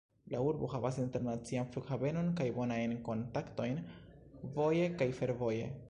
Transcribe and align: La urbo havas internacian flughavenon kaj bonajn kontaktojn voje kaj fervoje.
La 0.33 0.37
urbo 0.51 0.69
havas 0.69 0.95
internacian 1.03 1.69
flughavenon 1.75 2.33
kaj 2.41 2.49
bonajn 2.57 2.97
kontaktojn 3.11 3.79
voje 4.61 4.93
kaj 5.03 5.15
fervoje. 5.21 5.75